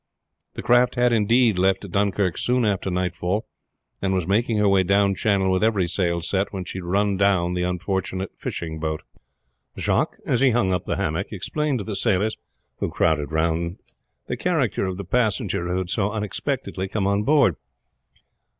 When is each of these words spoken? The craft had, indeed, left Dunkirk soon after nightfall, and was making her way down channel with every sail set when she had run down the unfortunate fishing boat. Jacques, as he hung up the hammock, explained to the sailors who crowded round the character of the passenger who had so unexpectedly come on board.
The 0.55 0.63
craft 0.63 0.95
had, 0.95 1.13
indeed, 1.13 1.59
left 1.59 1.87
Dunkirk 1.87 2.35
soon 2.35 2.65
after 2.65 2.89
nightfall, 2.89 3.45
and 4.01 4.15
was 4.15 4.25
making 4.25 4.57
her 4.57 4.67
way 4.67 4.81
down 4.81 5.13
channel 5.13 5.51
with 5.51 5.63
every 5.63 5.87
sail 5.87 6.23
set 6.23 6.51
when 6.51 6.65
she 6.65 6.79
had 6.79 6.85
run 6.85 7.17
down 7.17 7.53
the 7.53 7.61
unfortunate 7.61 8.31
fishing 8.35 8.79
boat. 8.79 9.03
Jacques, 9.77 10.17
as 10.25 10.41
he 10.41 10.49
hung 10.49 10.71
up 10.73 10.87
the 10.87 10.97
hammock, 10.97 11.31
explained 11.31 11.77
to 11.77 11.83
the 11.83 11.95
sailors 11.95 12.35
who 12.79 12.89
crowded 12.89 13.31
round 13.31 13.77
the 14.25 14.35
character 14.35 14.87
of 14.87 14.97
the 14.97 15.05
passenger 15.05 15.67
who 15.67 15.77
had 15.77 15.91
so 15.91 16.09
unexpectedly 16.09 16.87
come 16.87 17.05
on 17.05 17.21
board. 17.21 17.55